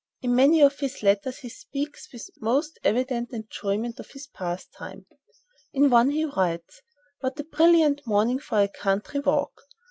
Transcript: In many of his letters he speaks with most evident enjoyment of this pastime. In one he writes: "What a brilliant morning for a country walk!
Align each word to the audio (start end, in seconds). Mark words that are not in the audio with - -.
In 0.23 0.33
many 0.35 0.61
of 0.63 0.79
his 0.79 1.03
letters 1.03 1.37
he 1.37 1.49
speaks 1.49 2.11
with 2.11 2.31
most 2.41 2.79
evident 2.83 3.31
enjoyment 3.33 3.99
of 3.99 4.09
this 4.11 4.25
pastime. 4.25 5.05
In 5.73 5.91
one 5.91 6.09
he 6.09 6.25
writes: 6.25 6.81
"What 7.19 7.39
a 7.39 7.43
brilliant 7.43 8.07
morning 8.07 8.39
for 8.39 8.63
a 8.63 8.67
country 8.67 9.19
walk! 9.19 9.61